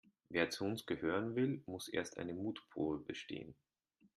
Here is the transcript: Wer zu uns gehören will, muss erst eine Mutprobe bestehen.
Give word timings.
Wer 0.29 0.49
zu 0.49 0.65
uns 0.65 0.87
gehören 0.87 1.35
will, 1.35 1.61
muss 1.67 1.87
erst 1.87 2.17
eine 2.17 2.33
Mutprobe 2.33 2.97
bestehen. 2.97 3.53